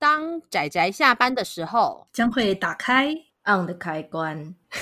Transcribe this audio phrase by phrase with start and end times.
[0.00, 3.12] 当仔仔下班的时候，将会打开
[3.44, 4.54] on 的开关。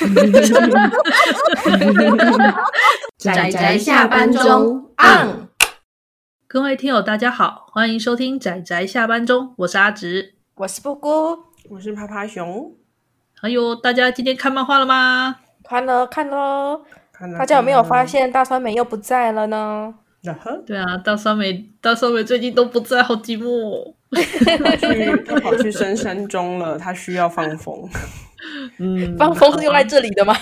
[3.16, 5.48] 仔仔下班中 on。
[6.46, 12.74] 各位听友，大家好，欢迎收听仔仔下班中，我是阿直，我是布姑，我是趴趴熊。
[13.40, 15.36] 还有大家今天看漫画了吗？
[15.64, 16.82] 看了，看了。
[17.38, 19.94] 大家有没有发现大酸梅又不在了呢？
[20.66, 23.94] 对啊，大酸梅，大酸梅最近都不在，好寂寞。
[24.10, 27.88] 他 去， 他跑去深山中了，他需要放风。
[28.78, 30.34] 嗯， 放风是用来这里的吗？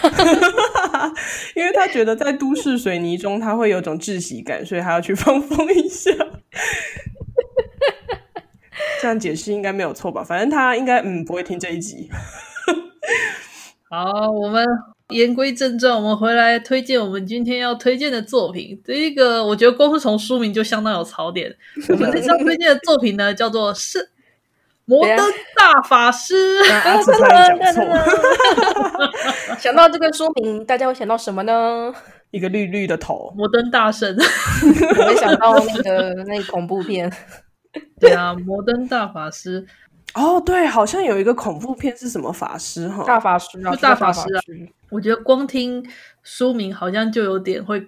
[1.57, 6.11] 因为他觉得在都市水泥中，他会有种窒息感，所以他要去放风一下。
[9.01, 10.23] 这样解释应该没有错吧？
[10.25, 12.09] 反正他应该嗯不会听这一集。
[13.91, 14.67] 好，我们。
[15.09, 18.81] 言归正传，我们回来推荐我们今天要推荐的作品。
[18.85, 21.55] 第一个我觉得光是从书名就相当有槽点。
[21.91, 24.11] 我们这次要推荐的作品呢，叫做《是
[24.87, 25.17] 摩登
[25.57, 26.59] 大法师》。
[29.61, 31.93] 想到这个书名，大家会想到什么呢？
[32.31, 34.17] 一个绿绿的头，摩登大圣。
[34.99, 37.13] 我会想到那个那恐怖片。
[38.01, 39.67] 对啊，摩登大法师。
[40.15, 43.05] 哦，对，好像有一个恐怖片是什么法师哈？
[43.05, 44.41] 大法师啊，就大法师啊。
[44.91, 45.85] 我觉得光听
[46.23, 47.85] 书名好像就有点会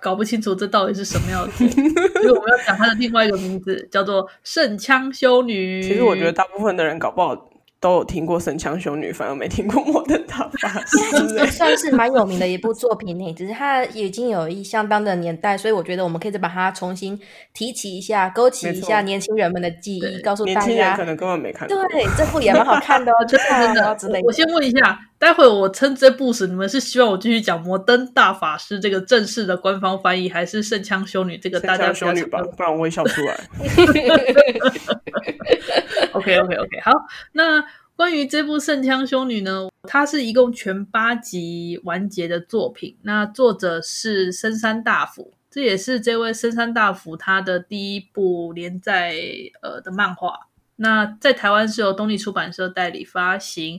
[0.00, 5.82] 搞不清楚这到底是什么样的，所以我们要讲它的另外一个名字，叫做《圣枪修女》。
[5.82, 7.49] 其实我觉得大部分的人搞不好。
[7.80, 10.98] 都有听过《神枪修女》，反而没听过《摩登大法师》。
[11.28, 17.18] 其实算是蛮有名的一部作品呢，只是它已经有一相当的年代，所以我觉得我们可以再把它重新
[17.54, 20.60] 提起一下，勾起一下年轻人们的记忆，告诉大家。
[20.60, 21.76] 年轻人可能根本没看过。
[21.88, 23.40] 对，这部也蛮好看的哦，真
[23.74, 24.20] 的真的。
[24.24, 32.42] 我先问一下，待会我称这部时，你们是希望我继续讲《摩登大法师》这个正式的官方翻译，还是《圣枪修女》这个大家修女吧？
[32.56, 33.48] 不然我会笑出来。
[36.12, 36.90] OK OK OK，好，
[37.32, 37.64] 那。
[37.96, 42.96] 关于这部《圣枪修女》呢，它是一共全八集完结的作品。
[43.02, 49.14] 那作者是深山大辅，这也是这位深山大辅他的第一部连载
[49.60, 50.32] 呃的漫画。
[50.76, 53.78] 那在台湾是由东立出版社代理发行，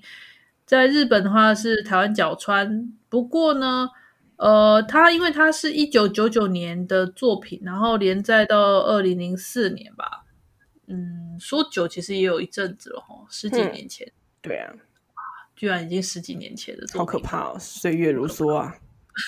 [0.66, 2.94] 在日本的话是台湾角川。
[3.09, 3.89] 不过呢，
[4.38, 10.25] 呃，它因为它是一九九九年的作品，然后连载到二零零四年吧。
[10.88, 14.07] 嗯，说久其实也有一阵子了哈，十几年前。
[14.07, 14.73] 嗯、对啊，
[15.55, 17.57] 居然已经十几年前了，好可怕哦！
[17.59, 18.75] 岁月如梭啊。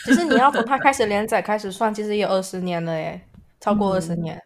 [0.06, 3.22] 其实你要从他开始连载开始算，其实也有二十年了诶，
[3.60, 4.42] 超过二十年，嗯，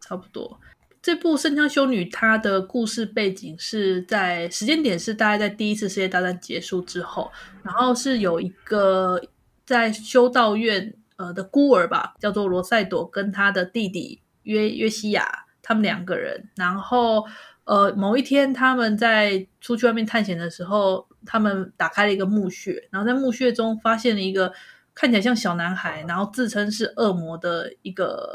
[0.00, 0.58] 差不多。
[1.06, 7.30] 这部《圣枪修女》它的故事背景是在时间点是大概在第一次世界大战结束之后，
[7.62, 9.22] 然后是有一个
[9.64, 15.44] 在修道院呃的孤儿吧，叫做罗赛朵，跟他的弟弟约约西亚。
[15.62, 17.24] 他们两个人，然后
[17.62, 24.52] 呃，某一天他们在出去外面探险的时候，他们打开了一个墓穴，然后在墓穴中发现了一个
[24.92, 28.28] 看起来像小男孩，然后自称是恶魔的一个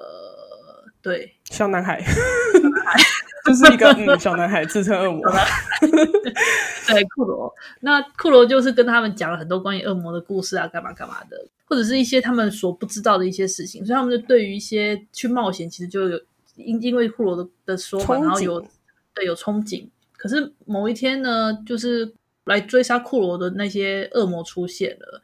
[1.01, 2.03] 对小男孩，
[3.45, 5.23] 就是一个嗯小男孩自称恶魔，
[6.87, 7.53] 对库罗。
[7.79, 16.19] 那库罗就是跟他们讲了很多关于恶魔的故事啊，干嘛干嘛的，或者是一些他们所不知道的一些事情，所以他们就对于一些去冒险，其实就有。
[16.57, 18.63] 因因为库罗的的说法，然后有
[19.13, 19.87] 对有憧憬。
[20.17, 22.13] 可是某一天呢，就是
[22.43, 25.23] 来追杀库罗的那些恶魔出现了，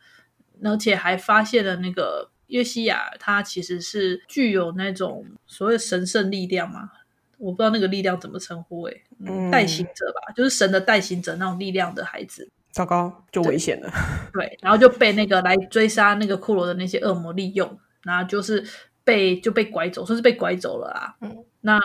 [0.64, 6.92] 而且还发现了那个约西亚，他其实是具有那种所谓神圣力量嘛，
[7.38, 12.50] 我不知道那个力量怎么称呼，诶，嗯，代行者吧，就是神的代行者那种力量的孩子。
[12.72, 13.90] 糟糕，就危险了。
[14.34, 18.64] 对， 对，然后就被那个来追杀那个库罗的那些恶魔利用，然后就是。
[19.08, 21.16] 被就被拐走，算是被拐走了啊。
[21.22, 21.80] 嗯，那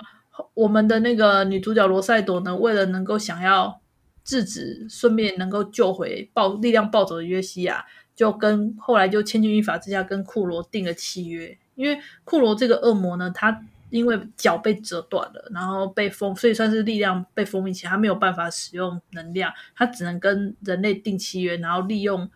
[0.55, 3.81] 我们的那个女主角罗塞朵呢，为了能够想要
[4.25, 7.87] 制止，顺便能够救回暴力量暴走的约西亚，
[8.17, 11.57] 就跟后来就千钧一发之下跟库罗定了契约。
[11.77, 22.29] 因为库罗这个恶魔呢，他因为脚被折断了，然后被封，所以算是力量被封印起来，他没有办法使用能量，他只能跟人类定契约，然后利用。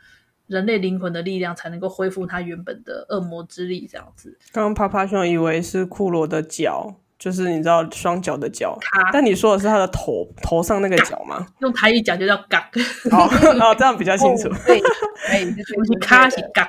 [0.48, 4.38] 人类灵魂的力量才能够恢复他原本的恶魔之力，这样子。
[4.52, 8.78] 刚刚趴趴兄以为是库罗的脚，就是你知道双脚的脚，
[9.12, 11.44] 但你说的是他的头头上那个角吗？
[11.58, 12.70] 用台语讲就叫“嘎”。
[13.10, 13.28] 哦
[13.60, 14.48] 哦，这样比较清楚。
[14.48, 14.80] 哦、 对，
[15.26, 15.44] 哎，
[15.74, 16.64] 不是卡是嘎，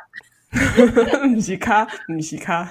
[1.35, 2.67] 不是卡，不是卡。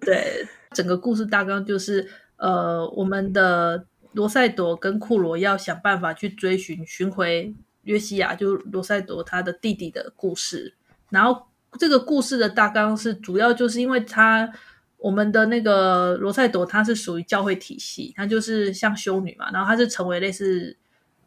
[0.00, 7.54] 对，整个故事大纲就是，呃，我们的罗赛朵跟库罗要想办法去追寻寻回。
[7.84, 10.74] 约西亚就罗赛朵他的弟弟的故事，
[11.08, 11.46] 然后
[11.78, 14.52] 这个故事的大纲是主要就是因为他
[14.98, 20.76] 我们的那个罗赛朵，她是属于教会体系，她就是像修女嘛，然后她是成为类似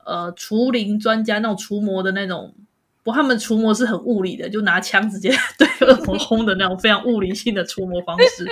[0.05, 2.53] 呃除灵专家那种除魔的那种。
[3.03, 8.45] 不，他们除魔是很物理的，就拿枪直接 对恶魔轰的那种非常物理性的除魔方式。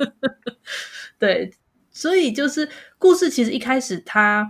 [1.18, 1.50] 对，
[1.90, 2.68] 所以就是
[2.98, 4.46] 故事其实一开始他，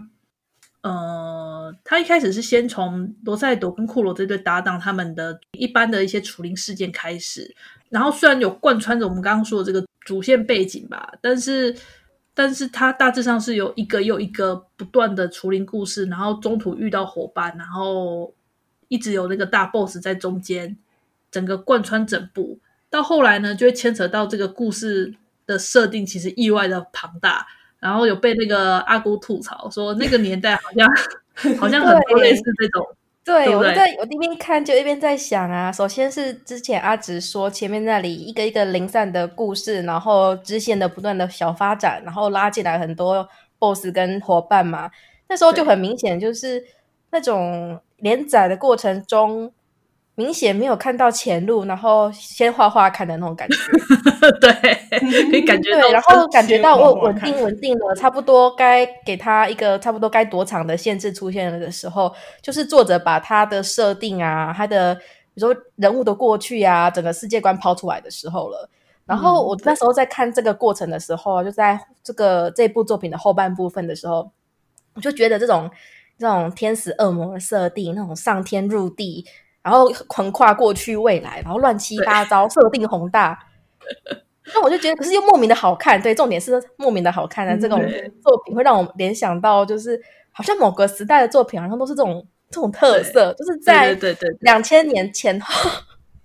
[0.83, 7.55] 呃，他一开始是先从罗赛朵跟库罗这对搭档他们的一般的一些除灵事件开始，
[7.91, 11.73] 然后虽然有贯穿着我们刚刚说的这个主线背景吧，但是，
[12.35, 18.35] 但是他大致上是有一个又一个不断的除灵故事，然后中途遇到伙伴，然后。
[18.89, 20.77] 一直有那个大 boss 在中间，
[21.31, 22.59] 整个贯穿整部，
[22.91, 25.15] 到后来呢，就会牵扯到这个故事
[25.47, 27.47] 的设定，其实意外的庞大。
[27.79, 30.89] 然后有被那个阿姑吐槽说，那个年代好像
[31.61, 32.85] 好像很多类似这种。
[33.23, 43.29] 对，对，对，我在我一边看就一边在想啊，首先是之前阿直说前面那里一个一个零散的故事，然后支线的不断的小发展，然后拉进来很多
[43.59, 44.91] boss 跟伙伴嘛，
[45.29, 46.65] 那时候就很明显就是
[47.17, 47.81] 那种。
[48.01, 49.51] 连载的过程中，
[50.17, 53.57] 明显没有看到前路，然后先画画看的那种感觉。
[54.39, 54.53] 对，
[55.31, 55.81] 可以感觉到。
[55.81, 68.69] 对，然后感觉到我稳定稳定了，差不多该给他一个差不多该躲场的限制出现了的时候，就是作者把他的设定啊，他的比如说人物的过去啊，整个世界观抛出来的时候了。
[69.07, 74.31] 然后我那时候在看这个过程的时候，就在这个这部作品的后半部分的时候，
[74.93, 75.71] 我就觉得这种。
[76.19, 79.25] 这种天使恶魔的设定，那种上天入地，
[79.63, 83.39] 然后横跨过去未来，然后乱七八糟，设定宏大。
[84.55, 86.01] 那我就觉得，可是又莫名的好看。
[86.01, 87.79] 对，重点是莫名的好看的、嗯、这种
[88.23, 95.71] 作品，会让我联想到，就是好像某个时代的作品，好像都是这种这种特色，就是在对对对两千年前后。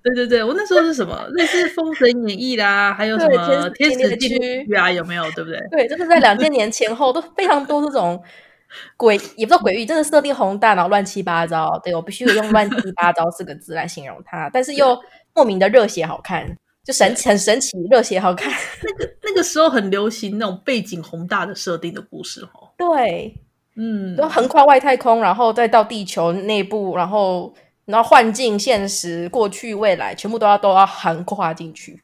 [0.04, 1.26] 对对对，我那时候是什么？
[1.34, 3.36] 类似《封神演义》啦，还有什么
[3.74, 4.38] 《天使禁区》
[4.80, 4.92] 啊？
[4.92, 5.24] 有没有？
[5.32, 5.60] 对不对？
[5.72, 8.22] 对，就是在两千年前后都非常多这种。
[8.98, 11.80] 诡也不知道诡异，真的设定宏大，然后乱七八糟。
[11.84, 14.98] 对，我必须用“乱七八糟”四个字来形容它，但是 又
[15.34, 16.46] 莫名的热血好看，
[16.84, 18.52] 就神很神奇，热血好看。
[18.84, 22.70] 那个那个时候很流行那种背景宏大的设定的故事哦。
[22.78, 23.38] 对，
[23.76, 27.54] 嗯，都横跨外太空，然后再到地球内部，然后
[27.86, 32.02] 然后幻境、现实、过去、未来，全部都要都要横跨进去。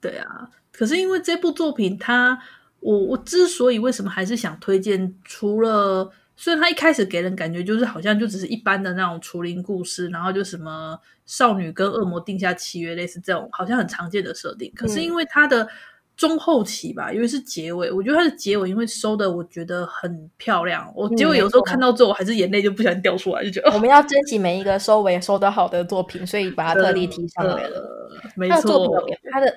[0.00, 2.38] 对啊，可是因为这部作品它。
[2.84, 14.70] 我我之所以为什么还是想推荐，除了虽然他一开始给人感觉就是好像就只是一般的那种除灵故事，然后就什么少女跟恶魔定下契约，类似这种好像很常见的设定。
[14.76, 15.66] 可是因为它的
[16.14, 20.92] 中后期吧，因为是结尾，我觉得它的结尾因为收的我觉得很漂亮。
[20.94, 28.10] 我结尾有时候看到之后，我还是眼泪就不小心掉出来，就觉得我们要珍惜每一个收尾收的好的作品，所以把它特地提上来了。
[28.36, 28.86] 没错，
[29.32, 29.50] 他的。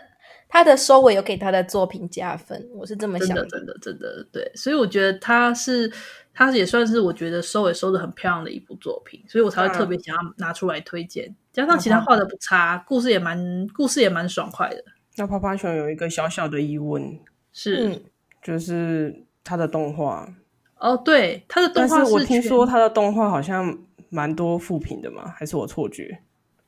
[0.49, 3.45] 他的收尾有给他的作品加分，我是这么想的。
[3.45, 5.91] 真的，真的，真的，对，所以我觉得他是，
[6.33, 11.35] 他也算是我觉得收尾收的很漂亮的一部作品，所以我才会特别想要拿出来推荐。
[11.51, 14.83] 加上其他画的不差，故事也蛮，故事也蛮爽快的。
[15.17, 17.19] 那泡泡熊有一个小小的疑问，
[17.51, 18.01] 是，嗯、
[18.41, 20.31] 就是他的动画。
[20.79, 23.77] 哦，对，他的动画，是我听说他的动画好像
[24.09, 26.19] 蛮多负评的嘛，还是我错觉？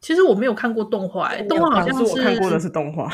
[0.02, 3.12] 其实我没有看过动画、欸，动画好像，是我看过的是动画。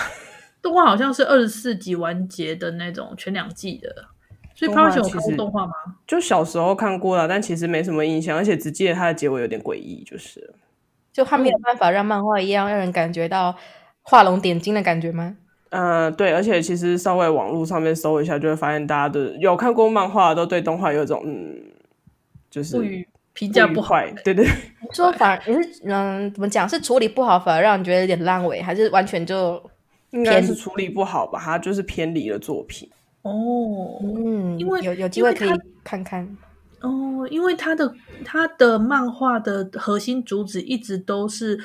[0.65, 3.93] 动画好像是二十四集完结的那种，全两季的。
[4.55, 5.73] 所以趴趴熊有看过动画吗？
[6.07, 10.55] 就小时候看过了，但其实没什么印象，而且只记得它的结尾有点诡异，就是。
[11.13, 13.55] 就他没有办法让漫画一样让人感觉到
[14.01, 15.37] 画龙点睛的感觉吗？
[15.69, 21.61] 嗯、呃，对，而且其实稍微网络上面搜一下，就会发现大家的有看过漫画都对动画有一种嗯，
[22.49, 23.95] 就是评价不好。
[24.23, 24.47] 对对，
[24.91, 29.61] 说反而也是嗯，怎么讲是处理不好，反而让人觉得有点烂尾，还是完全就。
[30.15, 32.89] 应该是处理不好吧，他就是偏离了作品
[33.21, 33.99] 哦。
[34.01, 35.49] 嗯，因为有有机会可以
[35.83, 36.37] 看看
[36.81, 37.93] 哦，因为他的
[38.23, 41.59] 他的漫画的核心主旨一直都是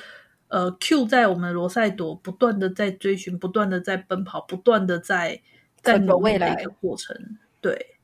[0.48, 5.40] 呃，Q 在我们罗塞朵不断的在追寻，不断的在奔跑，不断的在
[5.80, 7.16] 在努力的一个过程。
[7.60, 7.94] 对，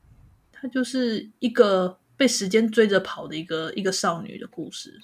[0.51, 5.01] 他就是一个被时间追着跑的一个一个少女的故事，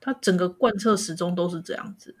[0.00, 2.14] 他整个贯彻始终都是这样子。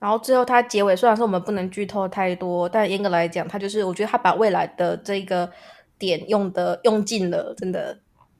[0.00, 5.50] 然后最后，它结尾虽然说我们不能剧透太多，但严格来讲，它就是我觉得他把未来的这个
[5.98, 7.98] 点用的用尽了，真的，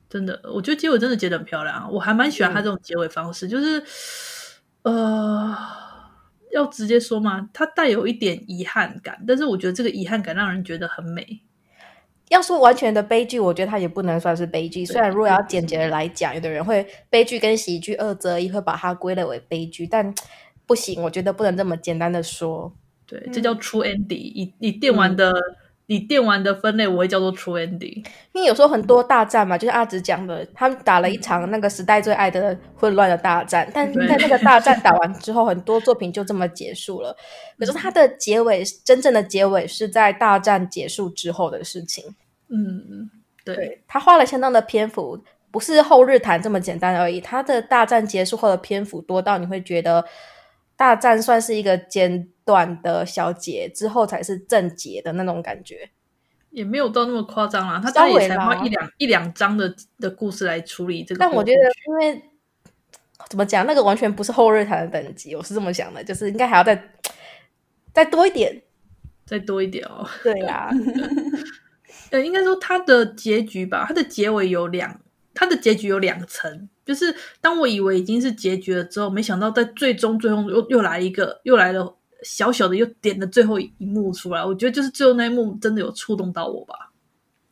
[0.09, 3.83] 真的，我觉得结尾真的结得很漂亮，我还蛮喜欢他这种结尾方式，嗯、就是
[4.83, 5.57] 呃，
[6.53, 11.41] 要直接说嘛，它带有一点遗憾感，但是我觉得这个遗憾感让人觉得很美。
[12.29, 14.87] 要说完全的悲剧，我觉得它也不能算是悲剧。
[14.87, 20.15] 虽然如果要简洁的来讲，有的人会悲剧跟喜剧二择一，会把它归类为悲剧，但。
[20.69, 22.73] 不行，我觉得不能这么简单的说。
[23.09, 24.15] 对，这叫 true ending。
[24.15, 25.31] 以以电玩的。
[25.31, 25.57] 嗯
[25.91, 27.97] 以电玩的分类，我会叫做 true ending。
[28.33, 37.17] 因为有时候很多大战嘛，就是阿紫讲的，他们打了一场那个时代最爱的混乱的大战，但在那个大战打完之后，很多作品就这么结束了。
[37.59, 42.05] 可是它的结尾，真正的结尾是在大战结束之后的事情。
[42.51, 43.09] 嗯，
[43.43, 45.19] 对，对，他花了相当的篇幅，
[45.51, 47.19] 不是后日谈这么简单而已。
[47.19, 50.05] 他的大战结束后的篇幅多到你会觉得。
[50.78, 55.90] 大战算是一个简短的小节，之后才是正节的那种感觉，
[56.50, 57.80] 也没有到那么夸张啦。
[57.82, 61.18] 他大概也才花一两一两章的的故事来处理这个。
[61.18, 62.23] 但我觉得，因为
[63.28, 66.80] 怎么讲，那个完全不是后日谈的等级，我是这么想的，就是应该还要再
[67.92, 68.62] 再多一点，
[69.26, 70.08] 再多一点哦。
[70.23, 70.70] 对呀、啊，
[72.12, 75.00] 呃，应该说它的结局吧，它的结尾有两，
[75.38, 76.68] 它的结局有两层。
[76.85, 84.45] 就是当我以为已经是结局了之后，没想到在最终最后又又来一个，又来了小小的又点的最后一幕出来。
[84.45, 86.90] 我觉得就是最后那一幕真的有触动到我吧。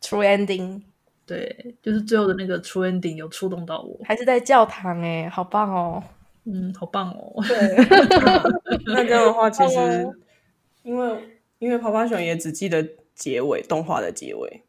[0.00, 0.82] True ending，
[1.26, 4.00] 对，就是最后的那个 True ending 有触动到我。
[4.04, 6.02] 还是在教堂哎，好棒哦，
[6.44, 7.44] 嗯，好棒哦。
[7.46, 7.76] 对，
[8.86, 9.78] 那这样的话，其实
[10.82, 14.62] 因为因为泡泡熊也只记得结尾，动画的结尾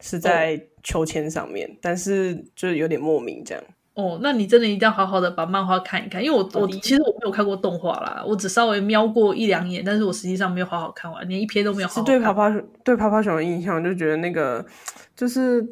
[0.00, 3.62] 是在秋千上面，但是就是有点莫名这样。
[3.94, 12.14] 哦，那你真的一定要好好的把漫画看一看，因为我我其实我没有看过动画啦，我只稍微瞄过一两眼，但是我实际上没有好好看完，连一篇都没有好好看。
[12.14, 12.50] 是对泡泡
[12.82, 14.64] 对泡泡熊的印象就觉得那个
[15.14, 15.62] 就是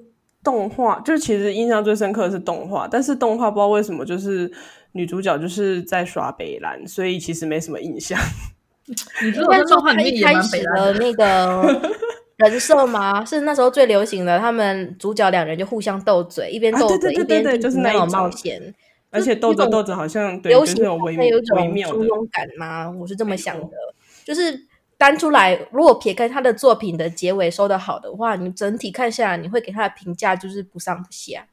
[0.42, 4.50] 动画，就其实印象最深刻的是动画，但是动画不知道为什么就是
[4.92, 8.18] 女主角就是在耍北兰，所以其实没什么印象。
[9.24, 11.92] 你知道动画里面也蛮北兰的那个。
[12.38, 13.24] 人设吗？
[13.24, 18.74] 是那时候最流行的，他们主角两人就互相斗嘴，一边斗嘴、啊、一边就是那种冒险，
[19.10, 22.88] 而且斗着斗着好像流行，有微有一种簇拥感吗？
[22.88, 23.76] 我是这么想的，
[24.24, 24.66] 就是
[24.96, 31.46] 单出来，如果撇开他的作品的结尾收的好的话，你整体看下来，你会给他的评价就是不上不下。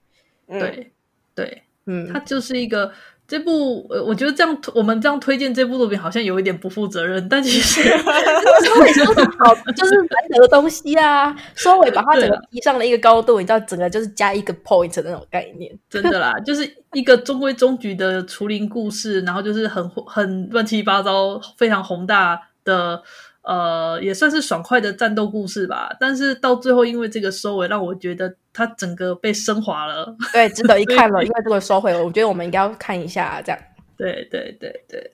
[0.48, 0.92] 嗯、对
[1.34, 2.92] 对，嗯，他就是一个。
[3.28, 11.36] 这部呃，我觉得这样我们这样推荐这部作品好像有一点不负责任，但其实收尾收的好，就是难得的东西啊。
[11.56, 15.76] 收尾把它整个提上了一个高度，你知道，整个就是加一个 point 的那种概念。
[15.90, 23.02] 真的啦，就是一个中规中矩的丛林故事，然后就是很很乱七八糟、非常宏大的。
[23.46, 30.16] 呃，也算是爽快的战斗故事吧，但是到最后，因为这个收尾，让我觉得它整个被升华了。
[30.34, 33.62] 对，值得一看了，因为这个收尾，我觉得我们应该要看一下，这样。
[33.96, 35.12] 对对对对，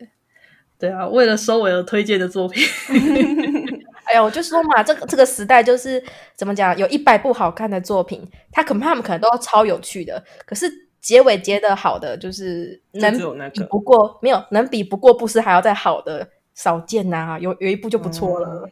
[0.80, 2.64] 对啊，为了收尾而推荐的作品。
[4.06, 6.02] 哎呀，我就说嘛，这个这个时代就是
[6.36, 10.72] 怎么讲，有一百部好看的作品，它恐怕他们可能都要超有趣的，可是
[11.02, 13.12] 结尾结的好的，就是能
[13.52, 16.28] 比不过，没有能比不过，布斯还要再好的。
[16.54, 18.72] 少见呐、啊，有有一部就不错了，嗯、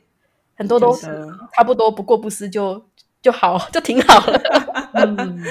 [0.58, 1.08] 很多都是
[1.56, 2.84] 差不多不过不失就
[3.22, 4.42] 就好， 就挺好了。
[4.94, 5.44] 嗯，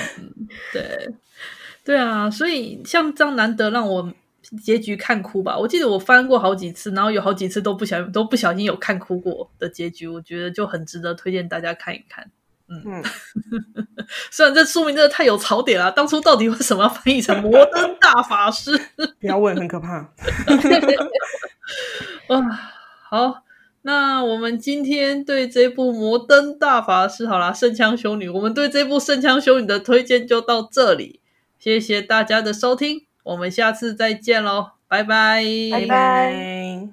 [0.73, 1.09] 对，
[1.85, 4.13] 对啊，所以像这样难得让我
[4.63, 5.57] 结局看哭吧。
[5.57, 12.31] 我记得我翻过好几次，然后有好几次都不小心都不小心有看哭过的结局，我觉得就很值得推荐大家看一看。
[12.71, 13.05] 嗯，嗯
[14.31, 18.77] 虽然这书名真的太有槽点了，当初到底为什么要翻译成《摩登大法师》？
[19.21, 20.13] 不要问，很可怕。
[22.29, 22.41] 啊，
[23.09, 23.43] 好，
[23.83, 31.21] 那我们今天对这部《摩登大法师》好啦，圣枪修女，我们对这部圣枪修女的推荐就到这里，
[31.59, 36.89] 谢谢大家的收听，我们下次再见喽，拜拜，拜拜。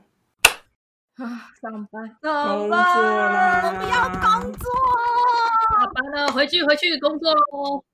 [1.18, 4.70] 啊，上班，上班，我不要工作，
[5.80, 7.86] 下班了，回去回去工作喽。